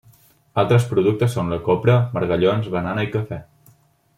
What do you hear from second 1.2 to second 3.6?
són la copra, margallons, banana i cafè.